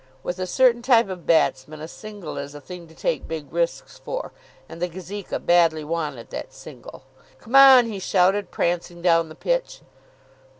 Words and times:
With 0.23 0.39
a 0.39 0.47
certain 0.47 0.81
type 0.81 1.09
of 1.09 1.27
batsman 1.27 1.79
a 1.79 1.87
single 1.87 2.35
is 2.39 2.55
a 2.55 2.59
thing 2.59 2.87
to 2.87 2.95
take 2.95 3.27
big 3.27 3.53
risks 3.53 3.99
for. 3.99 4.31
And 4.67 4.81
the 4.81 4.87
Gazeka 4.89 5.37
badly 5.45 5.83
wanted 5.83 6.31
that 6.31 6.53
single. 6.53 7.03
"Come 7.37 7.55
on," 7.55 7.85
he 7.85 7.99
shouted, 7.99 8.49
prancing 8.49 9.03
down 9.03 9.29
the 9.29 9.35
pitch. 9.35 9.81